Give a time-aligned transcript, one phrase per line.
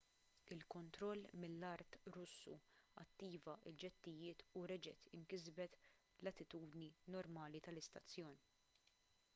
[0.53, 2.55] il-kontroll mill-art russu
[3.03, 8.43] attiva l-ġettijiet u reġgħet inkisbet l-attitudni normali tal-istazzjon